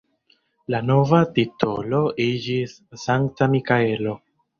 La 0.75 0.77
nova 0.85 1.19
titolo 1.35 1.99
iĝis 2.25 2.73
Sankta 3.03 3.49
Mikaelo. 3.53 4.17